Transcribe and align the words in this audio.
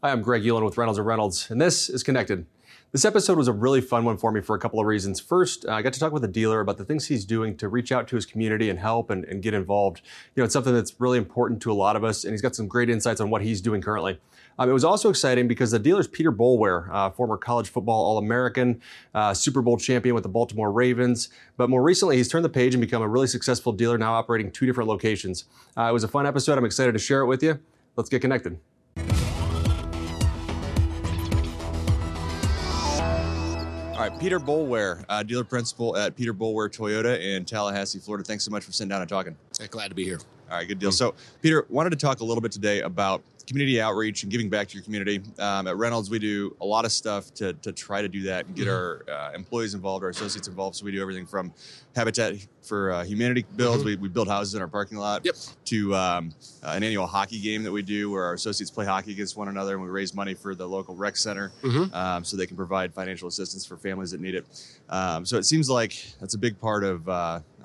Hi, 0.00 0.12
I'm 0.12 0.22
Greg 0.22 0.44
Ulan 0.44 0.64
with 0.64 0.78
Reynolds 0.78 1.00
& 1.00 1.00
Reynolds, 1.00 1.50
and 1.50 1.60
this 1.60 1.90
is 1.90 2.04
Connected. 2.04 2.46
This 2.92 3.04
episode 3.04 3.36
was 3.36 3.48
a 3.48 3.52
really 3.52 3.80
fun 3.80 4.04
one 4.04 4.16
for 4.16 4.30
me 4.30 4.40
for 4.40 4.54
a 4.54 4.58
couple 4.60 4.78
of 4.78 4.86
reasons. 4.86 5.18
First, 5.18 5.68
I 5.68 5.82
got 5.82 5.92
to 5.92 5.98
talk 5.98 6.12
with 6.12 6.22
a 6.22 6.28
dealer 6.28 6.60
about 6.60 6.78
the 6.78 6.84
things 6.84 7.06
he's 7.06 7.24
doing 7.24 7.56
to 7.56 7.68
reach 7.68 7.90
out 7.90 8.06
to 8.06 8.14
his 8.14 8.24
community 8.24 8.70
and 8.70 8.78
help 8.78 9.10
and, 9.10 9.24
and, 9.24 9.42
get 9.42 9.54
involved. 9.54 10.02
You 10.36 10.40
know, 10.40 10.44
it's 10.44 10.52
something 10.52 10.72
that's 10.72 10.94
really 11.00 11.18
important 11.18 11.60
to 11.62 11.72
a 11.72 11.74
lot 11.74 11.96
of 11.96 12.04
us, 12.04 12.22
and 12.22 12.32
he's 12.32 12.40
got 12.40 12.54
some 12.54 12.68
great 12.68 12.88
insights 12.88 13.20
on 13.20 13.28
what 13.28 13.42
he's 13.42 13.60
doing 13.60 13.80
currently. 13.80 14.20
Um, 14.56 14.70
it 14.70 14.72
was 14.72 14.84
also 14.84 15.10
exciting 15.10 15.48
because 15.48 15.72
the 15.72 15.80
dealer's 15.80 16.06
Peter 16.06 16.30
Boulware, 16.30 16.88
uh, 16.92 17.10
former 17.10 17.36
college 17.36 17.68
football 17.68 18.04
All 18.04 18.18
American, 18.18 18.80
uh, 19.16 19.34
Super 19.34 19.62
Bowl 19.62 19.78
champion 19.78 20.14
with 20.14 20.22
the 20.22 20.28
Baltimore 20.28 20.70
Ravens. 20.70 21.28
But 21.56 21.70
more 21.70 21.82
recently, 21.82 22.18
he's 22.18 22.28
turned 22.28 22.44
the 22.44 22.50
page 22.50 22.72
and 22.72 22.80
become 22.80 23.02
a 23.02 23.08
really 23.08 23.26
successful 23.26 23.72
dealer, 23.72 23.98
now 23.98 24.14
operating 24.14 24.52
two 24.52 24.64
different 24.64 24.88
locations. 24.88 25.46
Uh, 25.76 25.88
it 25.90 25.92
was 25.92 26.04
a 26.04 26.08
fun 26.08 26.24
episode. 26.24 26.56
I'm 26.56 26.64
excited 26.64 26.92
to 26.92 27.00
share 27.00 27.22
it 27.22 27.26
with 27.26 27.42
you. 27.42 27.58
Let's 27.96 28.08
get 28.08 28.22
connected. 28.22 28.60
All 33.98 34.08
right, 34.08 34.20
Peter 34.20 34.38
Boulware, 34.38 35.04
uh, 35.08 35.24
dealer 35.24 35.42
principal 35.42 35.96
at 35.96 36.14
Peter 36.14 36.32
Boulware 36.32 36.70
Toyota 36.70 37.20
in 37.20 37.44
Tallahassee, 37.44 37.98
Florida. 37.98 38.22
Thanks 38.22 38.44
so 38.44 38.50
much 38.52 38.62
for 38.62 38.70
sitting 38.70 38.88
down 38.88 39.00
and 39.00 39.08
talking. 39.08 39.36
Glad 39.72 39.88
to 39.88 39.96
be 39.96 40.04
here. 40.04 40.20
All 40.48 40.56
right, 40.56 40.68
good 40.68 40.78
deal. 40.78 40.92
So, 40.92 41.16
Peter, 41.42 41.66
wanted 41.68 41.90
to 41.90 41.96
talk 41.96 42.20
a 42.20 42.24
little 42.24 42.40
bit 42.40 42.52
today 42.52 42.82
about 42.82 43.24
community 43.48 43.80
outreach 43.80 44.22
and 44.22 44.30
giving 44.30 44.50
back 44.50 44.68
to 44.68 44.74
your 44.74 44.84
community. 44.84 45.22
Um, 45.38 45.66
at 45.66 45.76
Reynolds, 45.76 46.10
we 46.10 46.18
do 46.18 46.54
a 46.60 46.66
lot 46.66 46.84
of 46.84 46.92
stuff 46.92 47.32
to, 47.34 47.54
to 47.54 47.72
try 47.72 48.02
to 48.02 48.08
do 48.08 48.22
that 48.24 48.46
and 48.46 48.54
get 48.54 48.66
mm-hmm. 48.66 49.10
our 49.10 49.30
uh, 49.30 49.32
employees 49.32 49.74
involved, 49.74 50.04
our 50.04 50.10
associates 50.10 50.48
involved. 50.48 50.76
So 50.76 50.84
we 50.84 50.92
do 50.92 51.00
everything 51.00 51.24
from 51.26 51.52
Habitat 51.96 52.34
for 52.62 52.92
uh, 52.92 53.04
Humanity 53.04 53.46
builds. 53.56 53.78
Mm-hmm. 53.78 53.86
We, 53.86 53.96
we 53.96 54.08
build 54.08 54.28
houses 54.28 54.54
in 54.54 54.60
our 54.60 54.68
parking 54.68 54.98
lot. 54.98 55.24
Yep. 55.24 55.34
To 55.64 55.94
um, 55.96 56.34
uh, 56.62 56.72
an 56.76 56.82
annual 56.82 57.06
hockey 57.06 57.40
game 57.40 57.62
that 57.62 57.72
we 57.72 57.82
do, 57.82 58.10
where 58.10 58.24
our 58.24 58.34
associates 58.34 58.70
play 58.70 58.84
hockey 58.84 59.12
against 59.12 59.36
one 59.36 59.48
another, 59.48 59.74
and 59.74 59.82
we 59.82 59.88
raise 59.88 60.14
money 60.14 60.34
for 60.34 60.54
the 60.54 60.66
local 60.66 60.94
rec 60.94 61.16
center, 61.16 61.50
mm-hmm. 61.62 61.94
um, 61.94 62.24
so 62.24 62.36
they 62.36 62.46
can 62.46 62.56
provide 62.56 62.92
financial 62.92 63.28
assistance 63.28 63.64
for 63.64 63.76
families 63.76 64.10
that 64.10 64.20
need 64.20 64.34
it. 64.34 64.44
Um, 64.88 65.24
so 65.24 65.38
it 65.38 65.44
seems 65.44 65.68
like 65.68 66.04
that's 66.20 66.34
a 66.34 66.38
big 66.38 66.58
part 66.60 66.84
of 66.84 67.08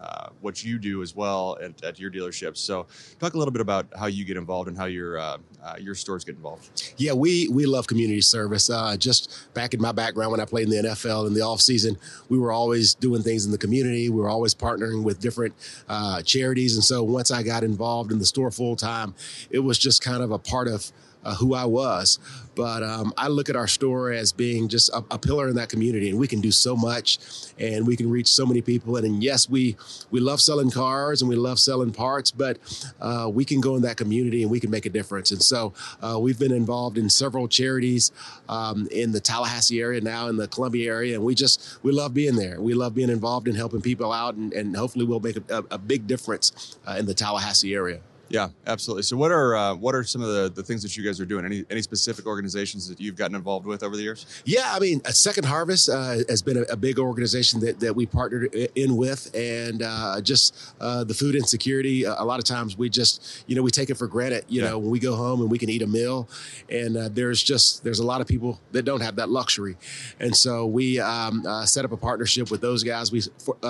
uh, 0.04 0.30
what 0.42 0.64
you 0.64 0.78
do 0.78 1.02
as 1.02 1.16
well 1.16 1.58
at, 1.62 1.82
at, 1.84 2.00
your 2.00 2.12
dealerships. 2.12 2.58
So, 2.58 2.88
talk 3.20 3.34
a 3.34 3.38
little 3.38 3.52
bit 3.52 3.62
about 3.62 3.88
how 3.98 4.08
you 4.08 4.26
get 4.26 4.36
involved 4.36 4.68
and 4.68 4.78
how 4.78 4.86
your 4.86 5.18
uh, 5.18 5.38
uh, 5.64 5.76
your 5.80 5.96
stores 5.96 6.26
get 6.26 6.36
involved. 6.36 6.94
Yeah, 6.98 7.14
we 7.14 7.48
we 7.48 7.66
love 7.66 7.88
community 7.88 8.22
service. 8.22 8.70
Uh, 8.70 8.98
just 8.98 9.54
back 9.54 9.74
in 9.74 9.82
my 9.82 9.94
background 9.94 10.32
when 10.32 10.42
I 10.42 10.46
played 10.46 10.66
in 10.66 10.72
the 10.72 10.90
NFL 10.90 11.28
in 11.28 11.34
the 11.34 11.42
off 11.42 11.62
season, 11.62 11.98
we 12.28 12.38
were 12.38 12.52
always 12.52 12.94
doing 12.96 13.22
things 13.22 13.46
in 13.46 13.52
the 13.52 13.58
community. 13.58 14.10
We 14.10 14.20
were 14.20 14.30
always 14.30 14.54
partnering 14.54 15.04
with 15.04 15.20
different 15.20 15.56
uh, 15.88 16.22
charities, 16.22 16.76
and 16.76 16.84
so 16.84 17.04
once 17.04 17.32
I 17.32 17.44
got 17.44 17.64
involved 17.64 18.12
in 18.12 18.20
the 18.20 18.26
store 18.26 18.52
full 18.52 18.76
time, 18.76 19.16
it 19.50 19.60
was 19.60 19.78
just 19.78 20.04
kind 20.04 20.22
of 20.22 20.32
a 20.32 20.40
part 20.40 20.68
of 20.68 20.92
uh, 21.24 21.36
who 21.36 21.54
I 21.54 21.66
was. 21.66 22.20
But 22.56 22.84
um, 22.84 23.14
I 23.18 23.30
look 23.30 23.50
at 23.50 23.56
our 23.56 23.68
store 23.68 24.12
as 24.12 24.32
being 24.32 24.68
just 24.68 24.90
a, 24.90 25.04
a, 25.10 25.18
pillar 25.18 25.48
in 25.48 25.56
that 25.56 25.70
community, 25.70 26.10
and 26.10 26.20
we 26.20 26.28
can 26.28 26.40
do 26.40 26.52
so 26.52 26.76
much, 26.76 27.18
and 27.58 27.88
we 27.88 27.96
can 27.96 28.10
reach 28.10 28.28
so 28.28 28.46
many 28.46 28.62
people. 28.62 28.96
And, 28.96 29.06
and 29.06 29.24
yes, 29.24 29.50
we 29.50 29.76
we 30.12 30.20
love 30.20 30.40
selling 30.40 30.70
cars 30.70 31.22
and 31.22 31.30
we 31.30 31.36
love 31.36 31.60
selling 31.60 31.92
parts, 31.92 32.32
but 32.32 32.58
uh, 33.02 33.30
we 33.34 33.46
can 33.46 33.60
go 33.60 33.76
in 33.76 33.82
that 33.84 33.98
community 33.98 34.44
and 34.44 34.52
we 34.52 34.60
can 34.60 34.70
make 34.70 34.86
a 34.86 34.90
difference. 34.90 35.32
And 35.32 35.42
so 35.42 35.74
uh, 36.02 36.20
we've 36.20 36.38
been 36.38 36.52
involved 36.52 36.98
in 36.98 37.10
several 37.10 37.48
charities 37.48 38.12
um, 38.50 38.88
in 38.92 39.12
the 39.12 39.20
Tallahassee 39.20 39.82
area 39.82 40.02
now, 40.02 40.28
in 40.28 40.38
the 40.38 40.48
Columbia 40.48 40.92
area, 40.92 41.16
and 41.16 41.24
we 41.24 41.36
just 41.36 41.84
we 41.84 41.92
love 41.92 42.14
being 42.14 42.36
there. 42.36 42.62
We 42.62 42.74
love 42.74 42.94
being 42.94 43.10
involved 43.10 43.48
in 43.48 43.56
helping 43.56 43.82
people 43.82 44.12
out, 44.12 44.36
and, 44.36 44.54
and 44.54 44.76
hopefully 44.76 45.06
we'll 45.06 45.20
make 45.20 45.38
a, 45.50 45.64
a 45.72 45.78
big 45.78 46.06
difference 46.06 46.78
uh, 46.88 46.98
in 47.00 47.06
the 47.06 47.14
Tallahassee 47.14 47.74
area. 47.74 48.02
Yeah, 48.34 48.50
absolutely. 48.66 49.04
So, 49.04 49.16
what 49.16 49.32
are 49.32 49.56
uh, 49.56 49.76
what 49.76 49.94
are 49.94 50.04
some 50.04 50.24
of 50.24 50.28
the, 50.28 50.50
the 50.50 50.64
things 50.64 50.82
that 50.82 50.98
you 50.98 51.04
guys 51.04 51.20
are 51.20 51.26
doing? 51.26 51.46
Any 51.46 51.66
any 51.70 51.84
specific 51.84 52.26
organizations 52.26 52.90
that 52.90 53.00
you've 53.00 53.16
gotten 53.16 53.36
involved 53.36 53.68
with 53.68 53.84
over 53.84 53.96
the 53.96 54.02
years? 54.02 54.26
Yeah, 54.44 54.74
I 54.74 54.80
mean, 54.80 55.04
Second 55.06 55.46
Harvest 55.46 55.88
uh, 55.88 56.16
has 56.28 56.42
been 56.42 56.58
a, 56.58 56.62
a, 56.62 56.76
big 56.76 56.98
organization 56.98 57.60
that, 57.60 57.80
that 57.82 57.96
we 57.96 58.08
partnered 58.08 58.52
in 58.74 58.98
with, 58.98 59.30
and 59.36 59.84
uh, 59.84 60.20
just 60.22 60.74
uh, 60.82 61.04
the 61.04 61.14
food 61.14 61.36
insecurity. 61.36 62.06
A 62.06 62.24
lot 62.24 62.40
of 62.40 62.46
times, 62.46 62.76
we 62.76 62.90
just 62.90 63.44
you 63.46 63.56
know 63.56 63.62
we 63.62 63.70
take 63.70 63.92
it 63.92 63.98
for 63.98 64.08
granted. 64.08 64.46
You 64.48 64.64
yeah. 64.64 64.70
know, 64.72 64.80
when 64.80 64.90
we 64.90 64.98
go 64.98 65.16
home 65.16 65.42
and 65.42 65.52
we 65.52 65.60
can 65.60 65.70
eat 65.70 65.84
a 65.84 65.88
meal, 65.88 66.28
and 66.72 66.98
uh, 66.98 67.10
there's 67.10 67.44
just 67.44 67.84
there's 67.84 68.00
a 68.00 68.06
lot 68.06 68.20
of 68.20 68.26
people 68.26 68.60
that 68.72 68.82
don't 68.82 69.02
have 69.02 69.16
that 69.18 69.30
luxury, 69.30 69.78
and 70.20 70.36
so 70.36 70.66
we 70.66 71.00
um, 71.00 71.46
uh, 71.46 71.68
set 71.68 71.86
up 71.86 71.92
a 71.92 71.98
partnership 71.98 72.50
with 72.50 72.62
those 72.62 72.84
guys. 72.84 73.12
We 73.12 73.22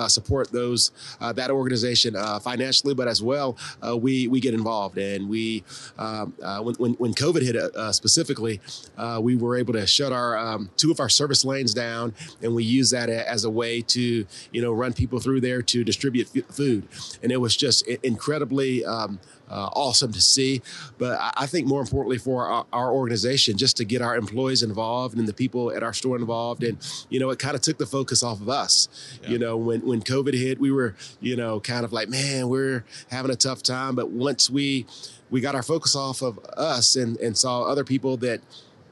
support 0.08 0.50
those 0.52 0.90
that 1.20 1.50
organization 1.50 2.14
financially, 2.40 2.94
but 2.94 3.08
as 3.08 3.22
well, 3.22 3.58
we 3.98 4.26
we 4.26 4.40
get 4.40 4.53
involved. 4.54 4.98
And 4.98 5.28
we, 5.28 5.64
um, 5.98 6.34
uh, 6.42 6.60
when, 6.60 6.74
when, 6.76 6.92
when, 6.94 7.14
COVID 7.14 7.42
hit 7.42 7.56
uh, 7.56 7.92
specifically, 7.92 8.60
uh, 8.96 9.20
we 9.22 9.36
were 9.36 9.56
able 9.56 9.72
to 9.74 9.86
shut 9.86 10.12
our 10.12 10.36
um, 10.36 10.70
two 10.76 10.90
of 10.90 11.00
our 11.00 11.08
service 11.08 11.44
lanes 11.44 11.74
down, 11.74 12.14
and 12.42 12.54
we 12.54 12.64
use 12.64 12.90
that 12.90 13.08
as 13.08 13.44
a 13.44 13.50
way 13.50 13.80
to, 13.82 14.26
you 14.52 14.62
know, 14.62 14.72
run 14.72 14.92
people 14.92 15.20
through 15.20 15.40
there 15.40 15.62
to 15.62 15.84
distribute 15.84 16.28
f- 16.36 16.44
food. 16.46 16.88
And 17.22 17.30
it 17.30 17.38
was 17.38 17.56
just 17.56 17.86
incredibly 17.86 18.84
um, 18.84 19.20
uh, 19.48 19.68
awesome 19.74 20.12
to 20.12 20.20
see. 20.20 20.62
But 20.98 21.18
I, 21.36 21.46
think 21.46 21.66
more 21.66 21.80
importantly 21.80 22.18
for 22.18 22.46
our, 22.46 22.66
our, 22.72 22.92
organization, 22.92 23.56
just 23.56 23.76
to 23.76 23.84
get 23.84 24.02
our 24.02 24.16
employees 24.16 24.62
involved 24.62 25.18
and 25.18 25.28
the 25.28 25.32
people 25.32 25.70
at 25.72 25.82
our 25.82 25.92
store 25.92 26.16
involved, 26.16 26.62
and 26.62 26.78
you 27.10 27.20
know, 27.20 27.30
it 27.30 27.38
kind 27.38 27.54
of 27.54 27.60
took 27.60 27.78
the 27.78 27.86
focus 27.86 28.22
off 28.22 28.40
of 28.40 28.48
us. 28.48 28.88
Yeah. 29.22 29.30
You 29.30 29.38
know, 29.38 29.56
when 29.56 29.86
when 29.86 30.00
COVID 30.00 30.34
hit, 30.34 30.58
we 30.58 30.70
were 30.70 30.94
you 31.20 31.36
know 31.36 31.60
kind 31.60 31.84
of 31.84 31.92
like, 31.92 32.08
man, 32.08 32.48
we're 32.48 32.84
having 33.10 33.30
a 33.30 33.36
tough 33.36 33.62
time. 33.62 33.94
But 33.94 34.10
once 34.10 34.48
we 34.48 34.86
we 35.30 35.40
got 35.40 35.54
our 35.54 35.62
focus 35.62 35.94
off 35.94 36.22
of 36.22 36.38
us 36.56 36.96
and 36.96 37.16
and 37.18 37.36
saw 37.36 37.62
other 37.62 37.84
people 37.84 38.16
that 38.18 38.40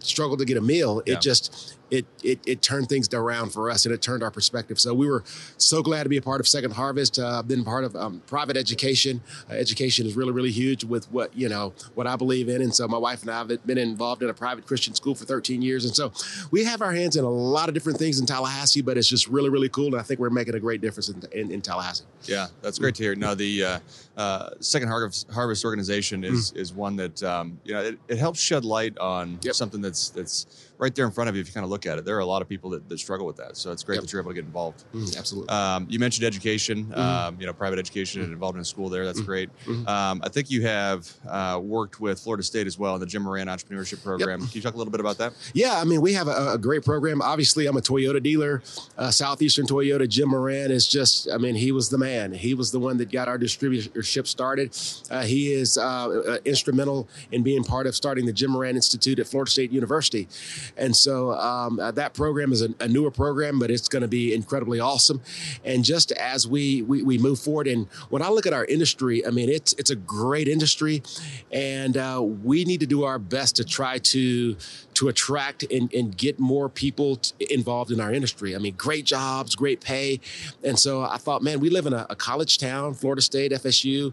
struggled 0.00 0.40
to 0.40 0.44
get 0.44 0.56
a 0.56 0.60
meal, 0.62 1.02
yeah. 1.06 1.14
it 1.14 1.20
just 1.20 1.76
it, 1.92 2.06
it, 2.22 2.40
it 2.46 2.62
turned 2.62 2.88
things 2.88 3.06
around 3.12 3.52
for 3.52 3.70
us 3.70 3.84
and 3.84 3.94
it 3.94 4.00
turned 4.00 4.22
our 4.22 4.30
perspective. 4.30 4.80
So 4.80 4.94
we 4.94 5.06
were 5.06 5.22
so 5.58 5.82
glad 5.82 6.04
to 6.04 6.08
be 6.08 6.16
a 6.16 6.22
part 6.22 6.40
of 6.40 6.48
Second 6.48 6.72
Harvest. 6.72 7.18
Uh, 7.18 7.42
been 7.42 7.64
part 7.64 7.84
of 7.84 7.94
um, 7.94 8.22
private 8.26 8.56
education. 8.56 9.20
Uh, 9.50 9.54
education 9.54 10.06
is 10.06 10.16
really 10.16 10.32
really 10.32 10.50
huge 10.50 10.84
with 10.84 11.10
what 11.12 11.36
you 11.36 11.50
know 11.50 11.74
what 11.94 12.06
I 12.06 12.16
believe 12.16 12.48
in, 12.48 12.62
and 12.62 12.74
so 12.74 12.88
my 12.88 12.96
wife 12.96 13.20
and 13.20 13.30
I 13.30 13.38
have 13.38 13.66
been 13.66 13.76
involved 13.76 14.22
in 14.22 14.30
a 14.30 14.34
private 14.34 14.66
Christian 14.66 14.94
school 14.94 15.14
for 15.14 15.26
13 15.26 15.60
years, 15.60 15.84
and 15.84 15.94
so 15.94 16.12
we 16.50 16.64
have 16.64 16.80
our 16.80 16.92
hands 16.92 17.16
in 17.16 17.24
a 17.24 17.30
lot 17.30 17.68
of 17.68 17.74
different 17.74 17.98
things 17.98 18.18
in 18.18 18.24
Tallahassee. 18.24 18.80
But 18.80 18.96
it's 18.96 19.08
just 19.08 19.28
really 19.28 19.50
really 19.50 19.68
cool, 19.68 19.88
and 19.88 19.96
I 19.96 20.02
think 20.02 20.18
we're 20.18 20.30
making 20.30 20.54
a 20.54 20.60
great 20.60 20.80
difference 20.80 21.10
in, 21.10 21.22
in, 21.32 21.50
in 21.52 21.60
Tallahassee. 21.60 22.04
Yeah, 22.24 22.46
that's 22.62 22.78
great 22.78 22.94
to 22.94 23.02
hear. 23.02 23.14
Now 23.14 23.34
the 23.34 23.64
uh, 23.64 23.78
uh, 24.16 24.50
Second 24.60 24.88
Harvest, 24.88 25.30
Harvest 25.30 25.64
organization 25.64 26.24
is 26.24 26.52
mm. 26.52 26.56
is 26.56 26.72
one 26.72 26.96
that 26.96 27.22
um, 27.22 27.60
you 27.64 27.74
know 27.74 27.82
it, 27.82 27.98
it, 28.08 28.18
helps 28.18 28.40
shed 28.40 28.64
light 28.64 28.96
on 28.98 29.38
yep. 29.42 29.54
something 29.54 29.82
that's 29.82 30.08
that's 30.10 30.71
right 30.82 30.94
there 30.96 31.06
in 31.06 31.12
front 31.12 31.30
of 31.30 31.36
you 31.36 31.40
if 31.40 31.46
you 31.46 31.54
kind 31.54 31.62
of 31.62 31.70
look 31.70 31.86
at 31.86 31.96
it. 31.96 32.04
There 32.04 32.16
are 32.16 32.20
a 32.20 32.26
lot 32.26 32.42
of 32.42 32.48
people 32.48 32.70
that, 32.70 32.88
that 32.88 32.98
struggle 32.98 33.24
with 33.24 33.36
that. 33.36 33.56
So 33.56 33.70
it's 33.70 33.84
great 33.84 33.96
yep. 33.96 34.02
that 34.02 34.12
you're 34.12 34.20
able 34.20 34.32
to 34.32 34.34
get 34.34 34.44
involved. 34.44 34.84
Mm, 34.92 35.16
absolutely. 35.16 35.48
Um, 35.48 35.86
you 35.88 36.00
mentioned 36.00 36.26
education, 36.26 36.86
mm-hmm. 36.86 37.00
um, 37.00 37.36
you 37.38 37.46
know, 37.46 37.52
private 37.52 37.78
education 37.78 38.20
mm-hmm. 38.20 38.24
and 38.24 38.32
involved 38.34 38.58
in 38.58 38.64
school 38.64 38.88
there. 38.88 39.04
That's 39.04 39.20
mm-hmm. 39.20 39.26
great. 39.26 39.56
Mm-hmm. 39.64 39.86
Um, 39.86 40.20
I 40.24 40.28
think 40.28 40.50
you 40.50 40.62
have 40.62 41.10
uh, 41.28 41.60
worked 41.62 42.00
with 42.00 42.18
Florida 42.18 42.42
State 42.42 42.66
as 42.66 42.78
well 42.78 42.94
in 42.94 43.00
the 43.00 43.06
Jim 43.06 43.22
Moran 43.22 43.46
Entrepreneurship 43.46 44.02
Program. 44.02 44.40
Yep. 44.40 44.48
Can 44.50 44.56
you 44.56 44.62
talk 44.62 44.74
a 44.74 44.76
little 44.76 44.90
bit 44.90 45.00
about 45.00 45.18
that? 45.18 45.34
Yeah, 45.54 45.78
I 45.78 45.84
mean, 45.84 46.00
we 46.00 46.12
have 46.14 46.26
a, 46.26 46.54
a 46.54 46.58
great 46.58 46.84
program. 46.84 47.22
Obviously, 47.22 47.66
I'm 47.66 47.76
a 47.76 47.80
Toyota 47.80 48.20
dealer. 48.20 48.62
Uh, 48.98 49.12
Southeastern 49.12 49.66
Toyota, 49.66 50.08
Jim 50.08 50.30
Moran 50.30 50.72
is 50.72 50.88
just, 50.88 51.30
I 51.30 51.38
mean, 51.38 51.54
he 51.54 51.70
was 51.70 51.90
the 51.90 51.98
man. 51.98 52.32
He 52.32 52.54
was 52.54 52.72
the 52.72 52.80
one 52.80 52.96
that 52.96 53.12
got 53.12 53.28
our 53.28 53.38
distributorship 53.38 54.26
started. 54.26 54.76
Uh, 55.10 55.22
he 55.22 55.52
is 55.52 55.78
uh, 55.78 56.08
uh, 56.08 56.38
instrumental 56.44 57.08
in 57.30 57.44
being 57.44 57.62
part 57.62 57.86
of 57.86 57.94
starting 57.94 58.26
the 58.26 58.32
Jim 58.32 58.50
Moran 58.50 58.74
Institute 58.74 59.20
at 59.20 59.28
Florida 59.28 59.50
State 59.50 59.70
University. 59.70 60.26
And 60.76 60.96
so 60.96 61.32
um, 61.32 61.78
uh, 61.78 61.90
that 61.92 62.14
program 62.14 62.52
is 62.52 62.62
a, 62.62 62.74
a, 62.80 62.88
newer 62.88 63.10
program, 63.10 63.58
but 63.58 63.70
it's 63.70 63.88
going 63.88 64.02
to 64.02 64.08
be 64.08 64.34
incredibly 64.34 64.80
awesome. 64.80 65.20
And 65.64 65.84
just 65.84 66.12
as 66.12 66.46
we, 66.46 66.82
we, 66.82 67.02
we 67.02 67.18
move 67.18 67.38
forward, 67.38 67.66
and 67.66 67.88
when 68.10 68.22
I 68.22 68.28
look 68.28 68.46
at 68.46 68.52
our 68.52 68.64
industry, 68.64 69.26
I 69.26 69.30
mean 69.30 69.48
it's 69.48 69.72
it's 69.74 69.90
a 69.90 69.96
great 69.96 70.48
industry, 70.48 71.02
and 71.50 71.96
uh, 71.96 72.20
we 72.22 72.64
need 72.64 72.80
to 72.80 72.86
do 72.86 73.04
our 73.04 73.18
best 73.18 73.56
to 73.56 73.64
try 73.64 73.98
to 73.98 74.56
to 74.94 75.08
attract 75.08 75.64
and, 75.70 75.92
and 75.92 76.16
get 76.16 76.38
more 76.38 76.68
people 76.68 77.20
involved 77.50 77.90
in 77.90 78.00
our 78.00 78.12
industry. 78.12 78.54
I 78.54 78.58
mean, 78.58 78.74
great 78.76 79.04
jobs, 79.04 79.54
great 79.54 79.80
pay, 79.80 80.20
and 80.62 80.78
so 80.78 81.02
I 81.02 81.16
thought, 81.16 81.42
man, 81.42 81.60
we 81.60 81.70
live 81.70 81.86
in 81.86 81.92
a, 81.92 82.06
a 82.10 82.16
college 82.16 82.58
town, 82.58 82.94
Florida 82.94 83.22
State, 83.22 83.52
FSU 83.52 84.12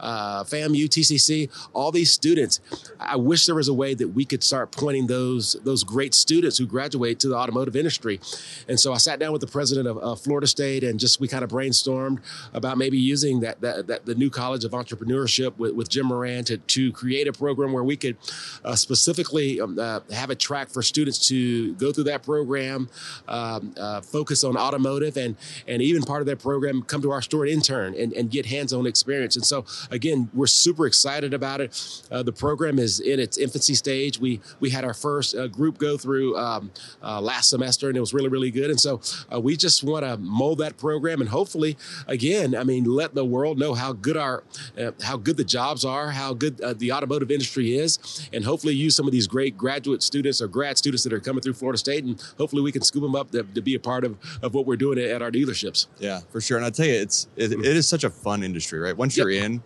uh, 0.00 0.44
FAMU, 0.44 0.86
TCC, 0.86 1.50
all 1.72 1.90
these 1.90 2.12
students. 2.12 2.60
I 3.00 3.16
wish 3.16 3.46
there 3.46 3.54
was 3.54 3.68
a 3.68 3.74
way 3.74 3.94
that 3.94 4.08
we 4.08 4.24
could 4.24 4.42
start 4.42 4.72
pointing 4.72 5.06
those 5.06 5.54
those 5.64 5.84
great 5.84 6.14
students 6.14 6.58
who 6.58 6.66
graduate 6.66 7.18
to 7.20 7.28
the 7.28 7.36
automotive 7.36 7.76
industry. 7.76 8.20
And 8.68 8.78
so 8.78 8.92
I 8.92 8.98
sat 8.98 9.18
down 9.18 9.32
with 9.32 9.40
the 9.40 9.46
president 9.46 9.88
of 9.88 9.98
uh, 9.98 10.14
Florida 10.14 10.46
State 10.46 10.84
and 10.84 10.98
just 10.98 11.20
we 11.20 11.28
kind 11.28 11.44
of 11.44 11.50
brainstormed 11.50 12.20
about 12.52 12.78
maybe 12.78 12.98
using 12.98 13.40
that, 13.40 13.60
that, 13.60 13.86
that 13.86 14.06
the 14.06 14.14
new 14.14 14.30
College 14.30 14.64
of 14.64 14.72
Entrepreneurship 14.72 15.56
with, 15.58 15.74
with, 15.74 15.86
Jim 15.88 16.06
Moran 16.06 16.44
to, 16.44 16.58
to 16.58 16.92
create 16.92 17.28
a 17.28 17.32
program 17.32 17.72
where 17.72 17.84
we 17.84 17.96
could 17.96 18.16
uh, 18.64 18.74
specifically 18.74 19.60
um, 19.60 19.78
uh, 19.78 20.00
have 20.16 20.30
a 20.30 20.34
track 20.34 20.68
for 20.70 20.82
students 20.82 21.28
to 21.28 21.74
go 21.74 21.92
through 21.92 22.04
that 22.04 22.22
program, 22.22 22.88
um, 23.28 23.74
uh, 23.78 24.00
focus 24.00 24.44
on 24.44 24.56
automotive, 24.56 25.16
and 25.16 25.36
and 25.68 25.82
even 25.82 26.02
part 26.02 26.20
of 26.20 26.26
that 26.26 26.38
program 26.38 26.82
come 26.82 27.02
to 27.02 27.10
our 27.10 27.22
store 27.22 27.44
and 27.44 27.52
intern 27.52 27.94
and, 27.94 28.12
and 28.12 28.30
get 28.30 28.46
hands-on 28.46 28.86
experience. 28.86 29.36
And 29.36 29.44
so 29.44 29.64
again, 29.90 30.30
we're 30.34 30.46
super 30.46 30.86
excited 30.86 31.34
about 31.34 31.60
it. 31.60 32.02
Uh, 32.10 32.22
the 32.22 32.32
program 32.32 32.78
is 32.78 33.00
in 33.00 33.20
its 33.20 33.38
infancy 33.38 33.74
stage. 33.74 34.18
We 34.18 34.40
we 34.60 34.70
had 34.70 34.84
our 34.84 34.94
first 34.94 35.34
uh, 35.36 35.46
group 35.46 35.78
go 35.78 35.96
through 35.96 36.36
um, 36.36 36.70
uh, 37.02 37.20
last 37.20 37.50
semester, 37.50 37.88
and 37.88 37.96
it 37.96 38.00
was 38.00 38.14
really, 38.14 38.28
really 38.28 38.50
good. 38.50 38.70
And 38.70 38.80
so 38.80 39.00
uh, 39.32 39.40
we 39.40 39.56
just 39.56 39.84
want 39.84 40.04
to 40.04 40.16
mold 40.16 40.58
that 40.58 40.76
program, 40.76 41.20
and 41.20 41.30
hopefully, 41.30 41.76
again, 42.06 42.54
I 42.54 42.64
mean, 42.64 42.84
let 42.84 43.14
the 43.14 43.24
world 43.24 43.58
know 43.58 43.74
how 43.74 43.92
good 43.92 44.16
our 44.16 44.44
uh, 44.78 44.92
how 45.02 45.16
good 45.16 45.36
the 45.36 45.44
jobs 45.44 45.84
are, 45.84 46.10
how 46.10 46.34
good 46.34 46.56
the 46.78 46.92
automotive 46.92 47.30
industry 47.30 47.76
is, 47.76 48.28
and 48.32 48.44
hopefully 48.44 48.74
use 48.74 48.96
some 48.96 49.06
of 49.06 49.12
these 49.12 49.26
great 49.26 49.56
graduate 49.56 50.02
students 50.06 50.40
or 50.40 50.48
grad 50.48 50.78
students 50.78 51.04
that 51.04 51.12
are 51.12 51.20
coming 51.20 51.42
through 51.42 51.54
Florida 51.54 51.78
State, 51.78 52.04
and 52.04 52.22
hopefully 52.38 52.62
we 52.62 52.72
can 52.72 52.82
scoop 52.82 53.02
them 53.02 53.14
up 53.14 53.30
to, 53.32 53.42
to 53.42 53.60
be 53.60 53.74
a 53.74 53.80
part 53.80 54.04
of, 54.04 54.16
of 54.42 54.54
what 54.54 54.66
we're 54.66 54.76
doing 54.76 54.98
at 54.98 55.22
our 55.22 55.30
dealerships. 55.30 55.86
Yeah, 55.98 56.20
for 56.30 56.40
sure. 56.40 56.56
And 56.56 56.66
I 56.66 56.70
tell 56.70 56.86
you, 56.86 56.94
it's 56.94 57.28
it, 57.36 57.52
it 57.52 57.64
is 57.64 57.86
such 57.86 58.04
a 58.04 58.10
fun 58.10 58.42
industry, 58.42 58.78
right? 58.78 58.96
Once 58.96 59.16
you're 59.16 59.30
in, 59.30 59.62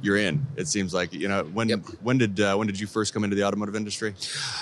you're 0.00 0.16
in. 0.16 0.46
It 0.56 0.68
seems 0.68 0.94
like 0.94 1.12
you 1.12 1.28
know 1.28 1.44
when 1.44 1.68
yep. 1.68 1.80
when 2.02 2.18
did 2.18 2.40
uh, 2.40 2.56
when 2.56 2.66
did 2.66 2.80
you 2.80 2.86
first 2.86 3.12
come 3.12 3.24
into 3.24 3.36
the 3.36 3.44
automotive 3.44 3.76
industry? 3.76 4.14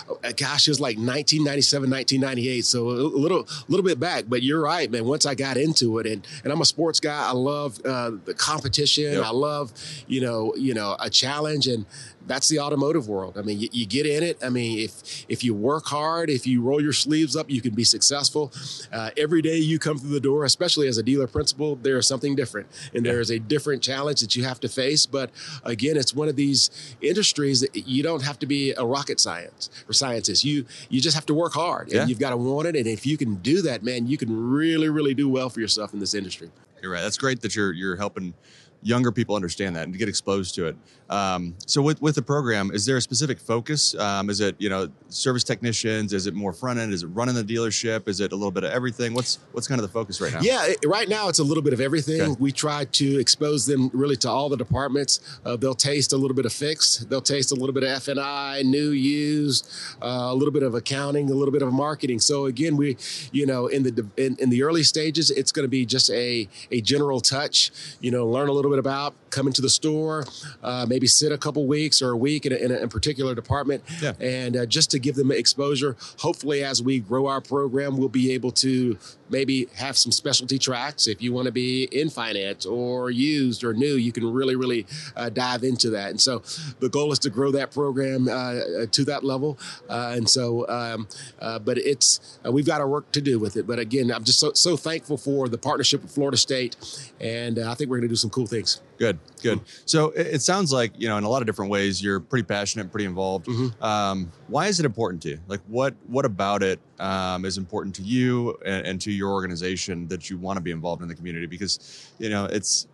Oh, 0.09 0.19
uh, 0.25 0.32
gosh, 0.37 0.67
it 0.67 0.71
was 0.71 0.81
like 0.81 0.97
1997, 0.97 1.91
1998. 1.91 2.65
So 2.65 2.88
a 2.88 2.93
little 2.93 3.47
little 3.69 3.85
bit 3.85 4.00
back, 4.00 4.25
but 4.29 4.43
you're 4.43 4.61
right, 4.61 4.91
man. 4.91 5.05
Once 5.05 5.27
I 5.27 5.35
got 5.35 5.56
into 5.56 5.99
it, 5.99 6.06
and 6.06 6.27
and 6.44 6.53
I'm 6.53 6.61
a 6.61 6.65
sports 6.65 7.00
guy. 7.00 7.29
I 7.29 7.32
love 7.32 7.81
uh, 7.85 8.12
the 8.25 8.35
competition. 8.35 9.12
Yep. 9.12 9.25
I 9.25 9.31
love 9.31 9.73
you 10.06 10.21
know 10.21 10.55
you 10.56 10.75
know 10.75 10.97
a 10.99 11.09
challenge, 11.09 11.67
and 11.67 11.87
that's 12.26 12.49
the 12.49 12.61
automotive 12.61 13.08
world. 13.08 13.38
I 13.38 13.43
mean, 13.43 13.61
you, 13.61 13.69
you, 13.72 13.87
get 13.87 14.06
in 14.06 14.22
it. 14.22 14.38
I 14.43 14.49
mean, 14.49 14.78
if 14.78 15.25
if 15.28 15.43
you 15.43 15.55
work 15.55 15.87
hard, 15.87 16.31
if 16.31 16.46
you 16.46 16.62
roll 16.62 16.81
your 16.81 16.93
sleeves 16.93 17.37
up, 17.37 17.50
you 17.50 17.61
can 17.61 17.75
be 17.75 17.84
successful. 17.84 18.52
Uh, 18.93 19.11
every 19.17 19.43
day 19.43 19.56
you 19.56 19.78
come 19.78 19.99
through 19.99 20.11
the 20.11 20.20
door, 20.20 20.44
especially 20.44 20.87
as 20.88 20.99
a 20.99 21.02
dealer 21.02 21.26
principal, 21.26 21.76
there 21.76 21.96
is 21.99 22.06
something 22.06 22.34
different, 22.34 22.69
and 22.94 23.05
yeah. 23.05 23.12
there 23.12 23.20
is 23.20 23.31
a 23.31 23.38
different 23.38 23.82
challenge 23.82 24.20
that 24.20 24.37
you 24.37 24.44
have 24.44 24.61
to 24.61 24.69
face. 24.69 25.06
But 25.06 25.31
again, 25.64 25.96
it's 25.96 26.14
one 26.14 26.28
of 26.28 26.37
these 26.37 26.70
industries 27.00 27.61
that 27.61 27.75
you 27.75 28.02
don't 28.02 28.22
have 28.22 28.38
to 28.40 28.46
be 28.46 28.72
a 28.72 28.84
rocket 28.84 29.20
science 29.20 29.70
or 29.88 29.93
scientist. 29.93 30.44
You 30.44 30.67
you 30.88 31.00
just 31.00 31.14
have 31.14 31.26
to 31.26 31.34
work 31.34 31.55
hard, 31.55 31.88
and 31.88 31.94
yeah. 31.94 32.06
you've 32.06 32.20
got 32.20 32.31
to 32.31 32.37
want 32.37 32.67
it. 32.69 32.76
And 32.76 32.87
if 32.87 33.06
you 33.06 33.17
can 33.17 33.37
do 33.37 33.62
that, 33.62 33.82
man, 33.82 34.06
you 34.06 34.17
can 34.17 34.50
really 34.50 34.88
really 34.88 35.14
do 35.14 35.28
well 35.28 35.49
for 35.49 35.61
yourself 35.61 35.93
in 35.93 36.00
this 36.00 36.14
industry. 36.14 36.50
You're 36.82 36.93
right. 36.93 37.02
That's 37.02 37.19
great 37.19 37.40
that 37.43 37.55
you're 37.56 37.72
you're 37.72 37.96
helping 37.96 38.34
younger 38.82 39.12
people 39.12 39.35
understand 39.35 39.77
that 39.77 39.85
and 39.85 39.97
get 39.97 40.09
exposed 40.09 40.55
to 40.55 40.67
it. 40.67 40.77
Um, 41.11 41.56
so 41.67 41.82
with, 41.82 42.00
with 42.00 42.15
the 42.15 42.23
program, 42.23 42.71
is 42.73 42.87
there 42.87 42.97
a 42.97 43.00
specific 43.00 43.41
focus? 43.41 43.97
Um, 43.97 44.31
is 44.31 44.41
it 44.41 44.55
you 44.59 44.69
know 44.69 44.88
service 45.09 45.43
technicians? 45.43 46.12
Is 46.12 46.27
it 46.29 46.35
more 46.35 46.53
front 46.53 46.79
end? 46.79 46.93
Is 46.93 47.03
it 47.03 47.09
running 47.09 47.35
the 47.35 47.43
dealership? 47.43 48.09
Is 48.09 48.21
it 48.21 48.32
a 48.32 48.37
little 48.37 48.53
bit 48.53 48.62
of 48.62 48.71
everything? 48.71 49.12
What's 49.12 49.41
what's 49.53 49.67
kind 49.67 49.81
of 49.81 49.87
the 49.87 49.93
focus 49.93 50.21
right 50.21 50.32
now? 50.32 50.41
Yeah, 50.41 50.73
right 50.87 51.09
now 51.09 51.29
it's 51.29 51.41
a 51.41 51.44
little 51.44 51.65
bit 51.65 51.73
of 51.73 51.81
everything. 51.81 52.21
Okay. 52.21 52.37
We 52.38 52.53
try 52.53 52.85
to 52.85 53.19
expose 53.19 53.67
them 53.67 53.91
really 53.93 54.17
to 54.17 54.31
all 54.31 54.49
the 54.49 54.56
departments. 54.56 55.21
Uh, 55.44 55.56
they'll 55.56 55.75
taste 55.75 56.12
a 56.12 56.17
little 56.17 56.37
bit 56.37 56.47
of 56.47 56.53
fixed. 56.53 57.11
They'll 57.11 57.21
taste 57.21 57.50
a 57.50 57.56
little 57.56 57.75
bit 57.75 57.82
of 57.82 57.88
F 57.88 58.06
and 58.06 58.21
I, 58.21 58.62
new, 58.62 58.91
used, 58.91 59.69
uh, 60.00 60.29
a 60.31 60.35
little 60.35 60.53
bit 60.53 60.62
of 60.62 60.75
accounting, 60.75 61.29
a 61.29 61.35
little 61.35 61.53
bit 61.53 61.62
of 61.62 61.73
marketing. 61.73 62.21
So 62.21 62.47
again, 62.47 62.77
we 62.77 62.97
you 63.32 63.47
know 63.47 63.67
in 63.67 63.82
the 63.82 64.06
in, 64.17 64.37
in 64.38 64.50
the 64.50 64.62
early 64.62 64.85
stages, 64.85 65.32
it's 65.32 65.50
going 65.50 65.65
to 65.65 65.69
be 65.69 65.85
just 65.85 66.09
a 66.11 66.49
a 66.71 66.81
general 66.81 67.21
touch. 67.21 67.73
You 68.00 68.12
know, 68.12 68.27
learn 68.27 68.49
a 68.49 68.53
little 68.53 68.69
bit 68.70 68.78
about 68.78 69.30
come 69.31 69.47
into 69.47 69.62
the 69.62 69.71
store, 69.71 70.27
uh, 70.62 70.87
maybe 70.88 71.06
sit 71.06 71.32
a 71.32 71.38
couple 71.38 71.67
weeks 71.67 72.03
or 72.03 72.11
a 72.11 72.17
week 72.17 72.47
in 72.47 72.53
a, 72.53 72.56
in 72.56 72.73
a, 72.73 72.88
particular 72.88 73.35
department, 73.35 73.82
yeah. 74.03 74.12
and 74.21 74.56
uh, 74.56 74.67
just 74.67 74.91
to 74.91 74.99
give 74.99 75.15
them 75.15 75.31
exposure. 75.31 75.97
Hopefully, 76.19 76.65
as 76.65 76.82
we 76.82 76.99
grow 76.99 77.27
our 77.27 77.41
program, 77.41 77.97
we'll 77.97 78.09
be 78.09 78.32
able 78.32 78.50
to 78.50 78.99
maybe 79.31 79.69
have 79.77 79.97
some 79.97 80.12
specialty 80.12 80.59
tracks. 80.59 81.06
If 81.06 81.23
you 81.23 81.32
want 81.32 81.47
to 81.47 81.53
be 81.53 81.85
in 81.85 82.11
finance 82.11 82.67
or 82.67 83.11
used 83.11 83.65
or 83.65 83.73
new, 83.73 83.94
you 83.94 84.12
can 84.12 84.31
really, 84.31 84.56
really 84.56 84.87
uh, 85.17 85.31
dive 85.31 85.62
into 85.62 85.91
that. 85.91 86.11
And 86.11 86.21
so 86.21 86.43
the 86.81 86.88
goal 86.88 87.12
is 87.12 87.19
to 87.21 87.31
grow 87.31 87.50
that 87.53 87.71
program 87.71 88.29
uh, 88.29 88.87
to 88.91 89.05
that 89.05 89.25
level. 89.25 89.59
Uh, 89.88 90.15
and 90.17 90.29
so, 90.29 90.69
um, 90.69 91.09
uh, 91.41 91.59
but 91.59 91.79
it's, 91.79 92.38
uh, 92.44 92.53
we've 92.53 92.67
got 92.67 92.81
our 92.81 92.88
work 92.88 93.11
to 93.12 93.21
do 93.21 93.38
with 93.38 93.56
it. 93.56 93.67
But 93.67 93.79
again, 93.79 94.11
I'm 94.11 94.25
just 94.25 94.41
so, 94.41 94.53
so 94.53 94.77
thankful 94.77 95.17
for 95.17 95.49
the 95.49 95.59
partnership 95.59 96.03
with 96.03 96.11
Florida 96.11 96.37
State. 96.37 96.77
And 97.21 97.59
I 97.59 97.75
think 97.75 97.91
we're 97.91 97.99
going 97.99 98.09
to 98.09 98.12
do 98.12 98.17
some 98.17 98.31
cool 98.31 98.47
things. 98.47 98.81
Good, 98.99 99.19
good. 99.43 99.61
So 99.87 100.11
it, 100.11 100.43
sounds 100.43 100.72
like, 100.72 100.93
you 100.96 101.08
know, 101.08 101.17
in 101.17 101.25
a 101.25 101.28
lot 101.28 101.43
of 101.43 101.46
different 101.46 101.70
ways, 101.70 102.02
you're 102.02 102.20
pretty 102.20 102.44
passionate, 102.44 102.90
pretty 102.90 103.06
involved. 103.06 103.46
Mm-hmm. 103.46 103.82
Um, 103.82 104.32
why 104.49 104.67
is 104.67 104.81
it 104.81 104.87
important 104.87 105.22
to 105.22 105.31
you? 105.31 105.40
Like 105.49 105.61
what, 105.67 105.94
what 106.06 106.25
about 106.25 106.62
it 106.62 106.81
um, 106.99 107.44
is 107.44 107.58
important 107.58 107.94
to 107.96 108.02
you 108.02 108.58
and, 108.64 108.87
and 108.87 109.00
to 109.02 109.11
your 109.11 109.31
organization 109.31 110.08
that 110.08 110.31
you 110.31 110.38
want 110.38 110.56
to 110.56 110.61
be 110.61 110.70
involved 110.70 111.02
in 111.02 111.08
the 111.08 111.14
community 111.14 111.46
because 111.46 112.11
you 112.19 112.28
know 112.28 112.44
it's 112.46 112.87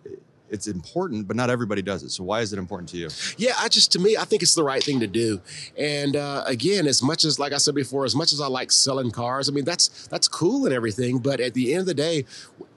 it's 0.51 0.67
important, 0.67 1.27
but 1.27 1.37
not 1.37 1.51
everybody 1.51 1.83
does 1.83 2.03
it. 2.03 2.11
So 2.11 2.25
why 2.25 2.41
is 2.41 2.53
it 2.53 2.59
important 2.59 2.89
to 2.91 2.97
you? 2.97 3.09
Yeah, 3.37 3.53
I 3.59 3.69
just 3.69 3.93
to 3.93 3.99
me, 3.99 4.17
I 4.17 4.25
think 4.25 4.43
it's 4.43 4.55
the 4.55 4.63
right 4.63 4.83
thing 4.83 5.01
to 5.01 5.07
do. 5.07 5.41
And 5.77 6.17
uh, 6.17 6.45
again, 6.47 6.87
as 6.87 7.03
much 7.03 7.25
as 7.25 7.39
like 7.39 7.53
I 7.53 7.59
said 7.59 7.75
before, 7.75 8.05
as 8.05 8.15
much 8.15 8.33
as 8.33 8.41
I 8.41 8.47
like 8.47 8.71
selling 8.71 9.11
cars, 9.11 9.49
I 9.49 9.53
mean 9.53 9.65
that's 9.65 10.07
that's 10.09 10.29
cool 10.29 10.65
and 10.65 10.75
everything. 10.75 11.19
But 11.19 11.41
at 11.41 11.55
the 11.55 11.73
end 11.73 11.81
of 11.81 11.87
the 11.87 11.95
day, 11.95 12.25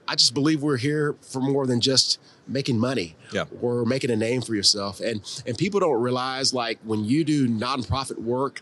I 0.08 0.16
just 0.16 0.34
believe 0.34 0.62
we're 0.62 0.76
here 0.76 1.14
for 1.20 1.40
more 1.40 1.66
than 1.66 1.80
just 1.80 2.18
making 2.50 2.78
money 2.78 3.16
yeah. 3.32 3.44
or 3.60 3.84
making 3.84 4.10
a 4.10 4.16
name 4.16 4.42
for 4.42 4.54
yourself. 4.54 5.00
And 5.00 5.22
and 5.46 5.56
people 5.56 5.80
don't 5.80 6.00
realize 6.00 6.52
like 6.52 6.78
when 6.84 7.04
you 7.04 7.24
do 7.24 7.48
nonprofit 7.48 8.18
work, 8.18 8.60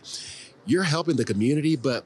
you're 0.65 0.83
helping 0.83 1.15
the 1.15 1.25
community, 1.25 1.75
but 1.75 2.05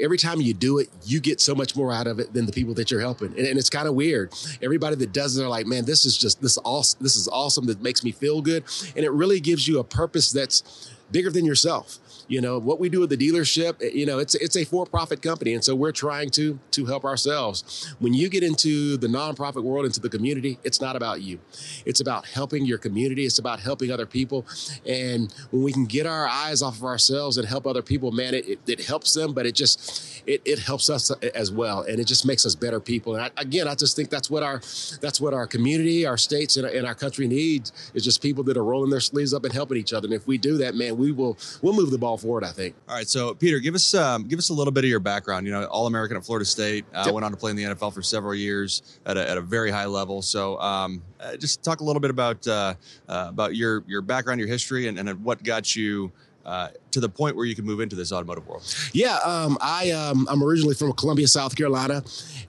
every 0.00 0.18
time 0.18 0.40
you 0.40 0.52
do 0.52 0.78
it, 0.78 0.88
you 1.04 1.20
get 1.20 1.40
so 1.40 1.54
much 1.54 1.76
more 1.76 1.92
out 1.92 2.06
of 2.06 2.18
it 2.18 2.32
than 2.32 2.46
the 2.46 2.52
people 2.52 2.74
that 2.74 2.90
you're 2.90 3.00
helping. 3.00 3.28
And, 3.28 3.46
and 3.46 3.58
it's 3.58 3.70
kind 3.70 3.86
of 3.86 3.94
weird. 3.94 4.32
Everybody 4.60 4.96
that 4.96 5.12
does 5.12 5.36
it 5.36 5.44
are 5.44 5.48
like, 5.48 5.66
man, 5.66 5.84
this 5.84 6.04
is 6.04 6.16
just 6.18 6.42
this 6.42 6.58
awesome. 6.64 6.98
This 7.00 7.16
is 7.16 7.28
awesome. 7.28 7.66
That 7.66 7.80
makes 7.80 8.02
me 8.02 8.12
feel 8.12 8.42
good, 8.42 8.64
and 8.96 9.04
it 9.04 9.12
really 9.12 9.40
gives 9.40 9.68
you 9.68 9.78
a 9.78 9.84
purpose 9.84 10.32
that's 10.32 10.90
bigger 11.10 11.30
than 11.30 11.44
yourself 11.44 11.98
you 12.28 12.40
know 12.40 12.58
what 12.58 12.78
we 12.80 12.88
do 12.88 13.02
at 13.02 13.08
the 13.08 13.16
dealership 13.16 13.82
eh, 13.82 13.90
you 13.92 14.06
know 14.06 14.18
it's 14.18 14.34
it's 14.36 14.56
a 14.56 14.64
for-profit 14.64 15.22
company 15.22 15.52
and 15.54 15.64
so 15.64 15.74
we're 15.74 15.92
trying 15.92 16.30
to 16.30 16.58
to 16.70 16.86
help 16.86 17.04
ourselves. 17.04 17.94
When 17.98 18.14
you 18.14 18.28
get 18.28 18.42
into 18.42 18.96
the 18.96 19.06
nonprofit 19.06 19.62
world 19.62 19.86
into 19.86 20.00
the 20.00 20.08
community 20.08 20.58
it's 20.64 20.80
not 20.80 20.96
about 20.96 21.22
you. 21.22 21.38
It's 21.84 22.00
about 22.00 22.26
helping 22.26 22.64
your 22.64 22.78
community. 22.78 23.24
It's 23.24 23.38
about 23.38 23.60
helping 23.60 23.90
other 23.90 24.06
people. 24.06 24.46
And 24.86 25.32
when 25.50 25.62
we 25.62 25.72
can 25.72 25.84
get 25.84 26.06
our 26.06 26.26
eyes 26.26 26.62
off 26.62 26.76
of 26.78 26.84
ourselves 26.84 27.38
and 27.38 27.46
help 27.46 27.66
other 27.66 27.82
people 27.82 28.12
man 28.12 28.34
it, 28.34 28.48
it, 28.48 28.58
it 28.66 28.80
helps 28.84 29.12
them 29.14 29.32
but 29.32 29.46
it 29.46 29.54
just 29.54 30.22
it, 30.26 30.42
it 30.44 30.58
helps 30.58 30.88
us 30.90 31.10
as 31.10 31.50
well. 31.52 31.82
And 31.82 32.00
it 32.00 32.06
just 32.06 32.26
makes 32.26 32.46
us 32.46 32.54
better 32.54 32.80
people. 32.80 33.14
And 33.14 33.24
I, 33.24 33.30
again 33.36 33.68
i 33.68 33.74
just 33.74 33.96
think 33.96 34.10
that's 34.10 34.30
what 34.30 34.42
our 34.42 34.58
that's 35.00 35.20
what 35.20 35.34
our 35.34 35.46
community 35.46 36.06
our 36.06 36.16
states 36.16 36.56
and, 36.56 36.66
and 36.66 36.86
our 36.86 36.94
country 36.94 37.26
needs 37.26 37.72
is 37.94 38.04
just 38.04 38.22
people 38.22 38.44
that 38.44 38.56
are 38.56 38.64
rolling 38.64 38.90
their 38.90 39.00
sleeves 39.00 39.34
up 39.34 39.44
and 39.44 39.52
helping 39.52 39.78
each 39.78 39.92
other. 39.92 40.06
And 40.06 40.14
if 40.14 40.26
we 40.26 40.38
do 40.38 40.58
that 40.58 40.74
man 40.74 40.96
we 40.96 41.12
will 41.12 41.38
we'll 41.62 41.74
move 41.74 41.90
the 41.90 41.98
ball 42.04 42.18
forward. 42.18 42.44
I 42.44 42.50
think. 42.50 42.74
All 42.88 42.94
right, 42.94 43.08
so 43.08 43.34
Peter, 43.34 43.58
give 43.58 43.74
us 43.74 43.94
um, 43.94 44.28
give 44.28 44.38
us 44.38 44.50
a 44.50 44.54
little 44.54 44.72
bit 44.72 44.84
of 44.84 44.90
your 44.90 45.00
background. 45.00 45.46
You 45.46 45.52
know, 45.52 45.64
All 45.64 45.86
American 45.86 46.16
at 46.16 46.24
Florida 46.24 46.44
State. 46.44 46.84
Uh, 46.94 47.04
yep. 47.06 47.14
Went 47.14 47.24
on 47.24 47.30
to 47.30 47.36
play 47.36 47.50
in 47.50 47.56
the 47.56 47.64
NFL 47.64 47.92
for 47.92 48.02
several 48.02 48.34
years 48.34 48.82
at 49.06 49.16
a, 49.16 49.28
at 49.28 49.38
a 49.38 49.40
very 49.40 49.70
high 49.70 49.86
level. 49.86 50.22
So, 50.22 50.58
um, 50.60 51.02
uh, 51.20 51.36
just 51.36 51.62
talk 51.62 51.80
a 51.80 51.84
little 51.84 52.00
bit 52.00 52.10
about 52.10 52.46
uh, 52.46 52.74
uh, 53.08 53.26
about 53.28 53.56
your 53.56 53.82
your 53.86 54.02
background, 54.02 54.38
your 54.38 54.48
history, 54.48 54.86
and, 54.88 54.98
and 54.98 55.24
what 55.24 55.42
got 55.42 55.74
you 55.74 56.12
uh, 56.44 56.68
to 56.94 57.00
the 57.00 57.08
point 57.08 57.36
where 57.36 57.44
you 57.44 57.54
can 57.54 57.64
move 57.64 57.80
into 57.80 57.96
this 57.96 58.12
automotive 58.12 58.46
world? 58.46 58.62
Yeah, 58.92 59.16
um, 59.24 59.58
I 59.60 59.90
um, 59.90 60.26
I'm 60.30 60.42
originally 60.42 60.74
from 60.74 60.92
Columbia, 60.92 61.28
South 61.28 61.54
Carolina, 61.56 62.02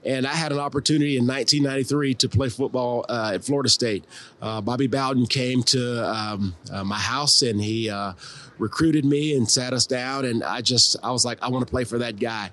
and 0.04 0.26
I 0.26 0.34
had 0.34 0.52
an 0.52 0.58
opportunity 0.58 1.16
in 1.16 1.26
1993 1.26 2.14
to 2.14 2.28
play 2.28 2.48
football 2.48 3.04
uh, 3.08 3.32
at 3.34 3.44
Florida 3.44 3.68
State. 3.68 4.04
Uh, 4.40 4.60
Bobby 4.60 4.86
Bowden 4.86 5.26
came 5.26 5.62
to 5.64 6.08
um, 6.08 6.54
uh, 6.72 6.84
my 6.84 6.98
house 6.98 7.42
and 7.42 7.60
he 7.60 7.90
uh, 7.90 8.12
recruited 8.58 9.04
me 9.04 9.36
and 9.36 9.48
sat 9.50 9.72
us 9.72 9.86
down, 9.86 10.24
and 10.24 10.42
I 10.42 10.60
just 10.60 10.96
I 11.02 11.10
was 11.10 11.24
like, 11.24 11.42
I 11.42 11.48
want 11.48 11.66
to 11.66 11.70
play 11.70 11.84
for 11.84 11.98
that 11.98 12.18
guy, 12.18 12.50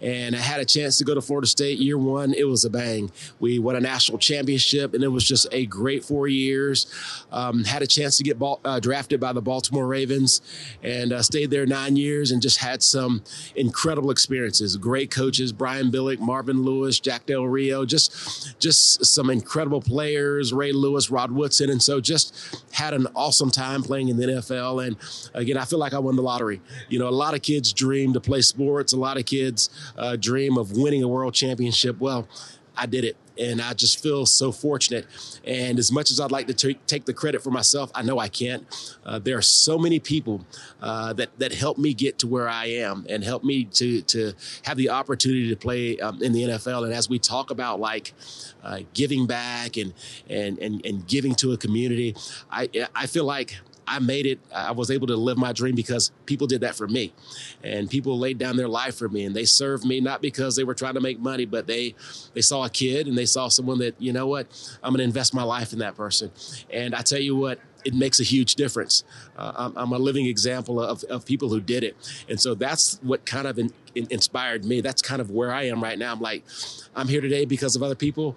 and 0.00 0.34
I 0.34 0.38
had 0.38 0.60
a 0.60 0.64
chance 0.64 0.98
to 0.98 1.04
go 1.04 1.14
to 1.14 1.20
Florida 1.20 1.46
State 1.46 1.78
year 1.78 1.98
one. 1.98 2.34
It 2.34 2.46
was 2.46 2.64
a 2.64 2.70
bang. 2.70 3.10
We 3.40 3.58
won 3.58 3.76
a 3.76 3.80
national 3.80 4.18
championship, 4.18 4.94
and 4.94 5.02
it 5.02 5.08
was 5.08 5.24
just 5.24 5.46
a 5.52 5.66
great 5.66 6.04
four 6.04 6.28
years. 6.28 6.86
Um, 7.32 7.64
had 7.64 7.82
a 7.82 7.86
chance 7.86 8.16
to 8.18 8.22
get 8.22 8.38
ball, 8.38 8.60
uh, 8.64 8.80
drafted 8.80 9.20
by 9.20 9.32
the 9.32 9.42
Baltimore 9.42 9.86
Ravens, 9.86 10.42
and 10.82 11.12
stayed 11.36 11.50
there 11.50 11.66
nine 11.66 11.96
years 11.96 12.30
and 12.30 12.40
just 12.40 12.56
had 12.56 12.82
some 12.82 13.22
incredible 13.56 14.10
experiences. 14.10 14.74
Great 14.78 15.10
coaches, 15.10 15.52
Brian 15.52 15.90
Billick, 15.90 16.18
Marvin 16.18 16.62
Lewis, 16.62 16.98
Jack 16.98 17.26
Del 17.26 17.44
Rio, 17.44 17.84
just 17.84 18.58
just 18.58 19.04
some 19.04 19.28
incredible 19.28 19.82
players, 19.82 20.54
Ray 20.54 20.72
Lewis, 20.72 21.10
Rod 21.10 21.30
Woodson. 21.30 21.68
And 21.68 21.82
so 21.82 22.00
just 22.00 22.64
had 22.72 22.94
an 22.94 23.06
awesome 23.14 23.50
time 23.50 23.82
playing 23.82 24.08
in 24.08 24.16
the 24.16 24.24
NFL. 24.24 24.86
And 24.86 24.96
again, 25.34 25.58
I 25.58 25.66
feel 25.66 25.78
like 25.78 25.92
I 25.92 25.98
won 25.98 26.16
the 26.16 26.22
lottery. 26.22 26.62
You 26.88 26.98
know, 26.98 27.08
a 27.08 27.10
lot 27.10 27.34
of 27.34 27.42
kids 27.42 27.70
dream 27.74 28.14
to 28.14 28.20
play 28.20 28.40
sports. 28.40 28.94
A 28.94 28.96
lot 28.96 29.18
of 29.18 29.26
kids 29.26 29.68
uh, 29.98 30.16
dream 30.16 30.56
of 30.56 30.72
winning 30.72 31.02
a 31.02 31.08
world 31.08 31.34
championship. 31.34 32.00
Well, 32.00 32.26
I 32.74 32.86
did 32.86 33.04
it 33.04 33.18
and 33.38 33.60
I 33.60 33.72
just 33.74 34.02
feel 34.02 34.26
so 34.26 34.52
fortunate. 34.52 35.06
And 35.44 35.78
as 35.78 35.92
much 35.92 36.10
as 36.10 36.20
I'd 36.20 36.32
like 36.32 36.46
to 36.48 36.54
t- 36.54 36.78
take 36.86 37.04
the 37.04 37.14
credit 37.14 37.42
for 37.42 37.50
myself, 37.50 37.90
I 37.94 38.02
know 38.02 38.18
I 38.18 38.28
can't. 38.28 38.66
Uh, 39.04 39.18
there 39.18 39.36
are 39.36 39.42
so 39.42 39.78
many 39.78 39.98
people 39.98 40.44
uh, 40.80 41.12
that 41.14 41.30
that 41.38 41.52
help 41.52 41.78
me 41.78 41.94
get 41.94 42.18
to 42.20 42.26
where 42.26 42.48
I 42.48 42.66
am 42.66 43.06
and 43.08 43.22
helped 43.22 43.44
me 43.44 43.64
to 43.64 44.02
to 44.02 44.32
have 44.62 44.76
the 44.76 44.90
opportunity 44.90 45.48
to 45.48 45.56
play 45.56 45.98
um, 46.00 46.22
in 46.22 46.32
the 46.32 46.42
NFL. 46.42 46.84
And 46.84 46.92
as 46.92 47.08
we 47.08 47.18
talk 47.18 47.50
about 47.50 47.80
like 47.80 48.14
uh, 48.62 48.80
giving 48.94 49.26
back 49.26 49.76
and 49.76 49.92
and 50.28 50.58
and 50.58 50.84
and 50.84 51.06
giving 51.06 51.34
to 51.36 51.52
a 51.52 51.56
community, 51.56 52.14
I 52.50 52.68
I 52.94 53.06
feel 53.06 53.24
like 53.24 53.56
I 53.86 53.98
made 53.98 54.26
it. 54.26 54.40
I 54.54 54.72
was 54.72 54.90
able 54.90 55.06
to 55.08 55.16
live 55.16 55.38
my 55.38 55.52
dream 55.52 55.74
because 55.74 56.10
people 56.26 56.46
did 56.46 56.62
that 56.62 56.74
for 56.74 56.88
me, 56.88 57.12
and 57.62 57.88
people 57.88 58.18
laid 58.18 58.38
down 58.38 58.56
their 58.56 58.68
life 58.68 58.96
for 58.96 59.08
me, 59.08 59.24
and 59.24 59.34
they 59.34 59.44
served 59.44 59.84
me 59.84 60.00
not 60.00 60.20
because 60.20 60.56
they 60.56 60.64
were 60.64 60.74
trying 60.74 60.94
to 60.94 61.00
make 61.00 61.18
money, 61.18 61.44
but 61.44 61.66
they 61.66 61.94
they 62.34 62.40
saw 62.40 62.64
a 62.64 62.70
kid 62.70 63.06
and 63.06 63.16
they 63.16 63.26
saw 63.26 63.48
someone 63.48 63.78
that 63.78 64.00
you 64.00 64.12
know 64.12 64.26
what 64.26 64.46
I'm 64.82 64.92
going 64.92 64.98
to 64.98 65.04
invest 65.04 65.34
my 65.34 65.42
life 65.42 65.72
in 65.72 65.78
that 65.80 65.96
person, 65.96 66.30
and 66.70 66.94
I 66.94 67.02
tell 67.02 67.20
you 67.20 67.36
what 67.36 67.60
it 67.86 67.94
makes 67.94 68.18
a 68.18 68.24
huge 68.24 68.56
difference. 68.56 69.04
Uh, 69.36 69.52
I'm, 69.54 69.76
I'm, 69.76 69.92
a 69.92 69.98
living 69.98 70.26
example 70.26 70.82
of, 70.82 71.04
of 71.04 71.24
people 71.24 71.50
who 71.50 71.60
did 71.60 71.84
it. 71.84 71.96
And 72.28 72.40
so 72.40 72.54
that's 72.54 72.98
what 73.00 73.24
kind 73.24 73.46
of 73.46 73.60
in, 73.60 73.72
in 73.94 74.08
inspired 74.10 74.64
me. 74.64 74.80
That's 74.80 75.00
kind 75.00 75.20
of 75.20 75.30
where 75.30 75.52
I 75.52 75.68
am 75.68 75.80
right 75.80 75.96
now. 75.96 76.12
I'm 76.12 76.20
like, 76.20 76.42
I'm 76.96 77.06
here 77.06 77.20
today 77.20 77.44
because 77.44 77.76
of 77.76 77.84
other 77.84 77.94
people. 77.94 78.34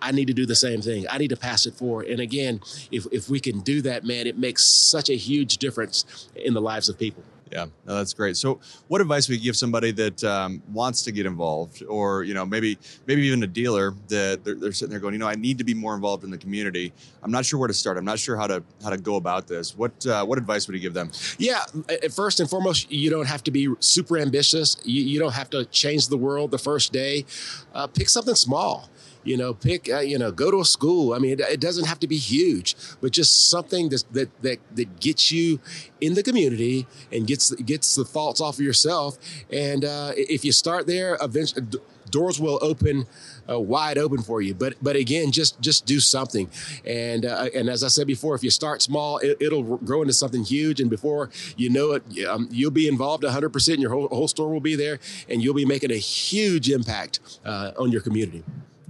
I 0.00 0.12
need 0.12 0.26
to 0.26 0.34
do 0.34 0.46
the 0.46 0.54
same 0.54 0.82
thing. 0.82 1.06
I 1.10 1.18
need 1.18 1.28
to 1.28 1.36
pass 1.36 1.66
it 1.66 1.74
forward. 1.74 2.06
And 2.06 2.20
again, 2.20 2.60
if, 2.90 3.06
if 3.12 3.28
we 3.28 3.40
can 3.40 3.60
do 3.60 3.82
that, 3.82 4.04
man, 4.04 4.26
it 4.26 4.38
makes 4.38 4.64
such 4.64 5.10
a 5.10 5.16
huge 5.16 5.58
difference 5.58 6.28
in 6.34 6.54
the 6.54 6.60
lives 6.60 6.88
of 6.88 6.98
people. 6.98 7.22
Yeah, 7.52 7.66
no, 7.86 7.94
that's 7.94 8.12
great. 8.12 8.36
So, 8.36 8.58
what 8.88 9.00
advice 9.00 9.28
would 9.28 9.38
you 9.38 9.44
give 9.44 9.56
somebody 9.56 9.92
that 9.92 10.24
um, 10.24 10.62
wants 10.72 11.02
to 11.04 11.12
get 11.12 11.26
involved, 11.26 11.82
or 11.88 12.24
you 12.24 12.34
know, 12.34 12.44
maybe 12.44 12.76
maybe 13.06 13.22
even 13.22 13.40
a 13.44 13.46
dealer 13.46 13.94
that 14.08 14.42
they're, 14.44 14.56
they're, 14.56 14.72
sitting 14.72 14.90
there 14.90 14.98
going, 14.98 15.14
you 15.14 15.20
know, 15.20 15.28
I 15.28 15.36
need 15.36 15.58
to 15.58 15.64
be 15.64 15.72
more 15.72 15.94
involved 15.94 16.24
in 16.24 16.30
the 16.30 16.38
community. 16.38 16.92
I'm 17.22 17.30
not 17.30 17.46
sure 17.46 17.60
where 17.60 17.68
to 17.68 17.74
start. 17.74 17.98
I'm 17.98 18.04
not 18.04 18.18
sure 18.18 18.36
how 18.36 18.48
to 18.48 18.64
how 18.82 18.90
to 18.90 18.96
go 18.96 19.14
about 19.14 19.46
this. 19.46 19.76
What 19.76 20.04
uh, 20.06 20.24
what 20.24 20.38
advice 20.38 20.66
would 20.66 20.74
you 20.74 20.80
give 20.80 20.94
them? 20.94 21.12
Yeah, 21.38 21.64
first 22.12 22.40
and 22.40 22.50
foremost, 22.50 22.90
you 22.90 23.10
don't 23.10 23.26
have 23.26 23.44
to 23.44 23.52
be 23.52 23.72
super 23.78 24.18
ambitious. 24.18 24.76
You, 24.84 25.04
you 25.04 25.20
don't 25.20 25.34
have 25.34 25.50
to 25.50 25.66
change 25.66 26.08
the 26.08 26.18
world 26.18 26.50
the 26.50 26.58
first 26.58 26.92
day. 26.92 27.26
Uh, 27.72 27.86
pick 27.86 28.08
something 28.08 28.34
small 28.34 28.88
you 29.26 29.36
know 29.36 29.52
pick 29.52 29.90
uh, 29.90 29.98
you 29.98 30.18
know 30.18 30.30
go 30.30 30.50
to 30.50 30.60
a 30.60 30.64
school 30.64 31.12
i 31.12 31.18
mean 31.18 31.32
it, 31.32 31.40
it, 31.40 31.60
doesn't 31.60 31.86
have 31.86 31.98
to 31.98 32.06
be 32.06 32.16
huge 32.16 32.76
but 33.00 33.12
just 33.12 33.50
something 33.50 33.88
that 33.88 34.04
that 34.12 34.42
that, 34.42 34.58
that 34.74 35.00
gets 35.00 35.32
you 35.32 35.60
in 36.00 36.14
the 36.14 36.22
community 36.22 36.86
and 37.12 37.26
gets 37.26 37.50
gets 37.56 37.94
the 37.94 38.04
thoughts 38.04 38.40
off 38.40 38.54
of 38.54 38.60
yourself 38.60 39.18
and 39.52 39.84
uh, 39.84 40.12
if 40.16 40.44
you 40.44 40.52
start 40.52 40.86
there 40.86 41.18
eventually 41.20 41.66
doors 42.10 42.40
will 42.40 42.58
open 42.62 43.06
uh, 43.48 43.58
wide 43.60 43.98
open 43.98 44.22
for 44.22 44.40
you. 44.40 44.54
But 44.54 44.74
but 44.82 44.96
again, 44.96 45.32
just 45.32 45.60
just 45.60 45.86
do 45.86 46.00
something. 46.00 46.50
And 46.84 47.24
uh, 47.24 47.48
and 47.54 47.68
as 47.68 47.84
I 47.84 47.88
said 47.88 48.06
before, 48.06 48.34
if 48.34 48.42
you 48.42 48.50
start 48.50 48.82
small, 48.82 49.18
it, 49.18 49.38
will 49.40 49.76
grow 49.78 50.02
into 50.02 50.14
something 50.14 50.44
huge. 50.44 50.80
And 50.80 50.90
before 50.90 51.30
you 51.56 51.70
know 51.70 51.92
it, 51.92 52.26
um, 52.26 52.48
you'll 52.50 52.70
be 52.70 52.88
involved 52.88 53.24
100. 53.24 53.50
percent 53.50 53.80
Your 53.80 53.90
whole, 53.90 54.08
whole 54.08 54.28
store 54.28 54.52
will 54.52 54.60
be 54.60 54.76
there, 54.76 54.98
and 55.28 55.42
you'll 55.42 55.54
be 55.54 55.64
making 55.64 55.90
a 55.90 55.96
huge 55.96 56.70
impact 56.70 57.20
uh, 57.44 57.72
on 57.78 57.92
your 57.92 58.00
community. 58.00 58.44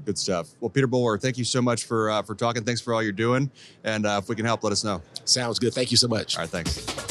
Good 0.05 0.19
stuff. 0.19 0.51
Well, 0.61 0.71
Peter 0.71 0.87
Boulware, 0.87 1.21
thank 1.21 1.39
you 1.39 1.45
so 1.45 1.61
much 1.61 1.85
for 1.85 2.11
uh, 2.11 2.23
for 2.23 2.35
talking. 2.35 2.65
Thanks 2.65 2.81
for 2.81 2.95
all 2.95 3.03
you're 3.03 3.13
doing. 3.13 3.51
And 3.83 4.07
uh, 4.07 4.21
if 4.23 4.29
we 4.29 4.37
can 4.37 4.45
help, 4.45 4.63
let 4.63 4.73
us 4.73 4.85
know. 4.85 5.03
Sounds 5.25 5.59
good. 5.59 5.75
Thank 5.75 5.91
you 5.91 5.97
so 5.97 6.09
much. 6.09 6.37
All 6.37 6.43
right. 6.43 6.51
Thanks. 6.51 7.07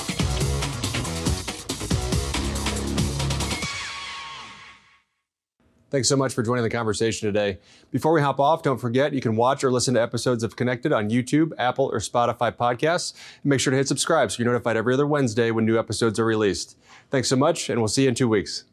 Thanks 5.91 6.09
so 6.09 6.17
much 6.17 6.33
for 6.33 6.43
joining 6.43 6.63
the 6.63 6.69
conversation 6.69 7.25
today. 7.25 7.57
Before 7.91 8.11
we 8.11 8.19
hop 8.19 8.37
off, 8.39 8.63
don't 8.63 8.79
forget 8.79 9.13
you 9.13 9.21
can 9.21 9.37
watch 9.37 9.63
or 9.63 9.71
listen 9.71 9.93
to 9.93 10.01
episodes 10.01 10.43
of 10.43 10.57
Connected 10.57 10.91
on 10.91 11.09
YouTube, 11.09 11.53
Apple, 11.57 11.85
or 11.85 11.99
Spotify 11.99 12.51
podcasts. 12.51 13.13
And 13.43 13.49
make 13.49 13.61
sure 13.61 13.71
to 13.71 13.77
hit 13.77 13.87
subscribe 13.87 14.29
so 14.29 14.43
you're 14.43 14.51
notified 14.51 14.75
every 14.75 14.93
other 14.93 15.07
Wednesday 15.07 15.51
when 15.51 15.65
new 15.65 15.79
episodes 15.79 16.19
are 16.19 16.25
released. 16.25 16.77
Thanks 17.11 17.29
so 17.29 17.37
much, 17.37 17.69
and 17.69 17.79
we'll 17.79 17.87
see 17.87 18.03
you 18.03 18.09
in 18.09 18.15
two 18.15 18.27
weeks. 18.27 18.65